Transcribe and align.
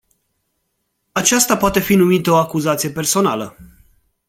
Aceasta 1.11 1.57
poate 1.57 1.79
fi 1.79 1.95
numită 1.95 2.31
o 2.31 2.35
acuzație 2.35 2.89
personală. 2.89 3.55